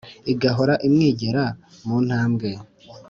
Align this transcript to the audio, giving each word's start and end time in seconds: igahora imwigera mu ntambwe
igahora 0.31 0.73
imwigera 0.87 1.43
mu 1.85 1.97
ntambwe 2.05 2.49